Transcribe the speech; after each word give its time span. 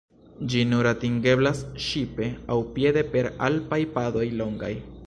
Ĝi 0.53 0.61
nur 0.69 0.89
atingeblas 0.91 1.61
ŝipe 1.89 2.31
aŭ 2.55 2.59
piede 2.79 3.05
per 3.13 3.31
alpaj 3.51 3.83
padoj 3.99 4.27
longaj. 4.43 4.75